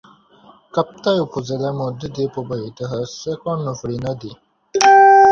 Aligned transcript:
কাপ্তাই 0.73 1.17
উপজেলার 1.25 1.75
মধ্য 1.81 2.01
দিয়ে 2.15 2.29
প্রবাহিত 2.35 2.79
হচ্ছে 2.91 3.29
কর্ণফুলি 3.43 3.97
নদী। 4.05 4.31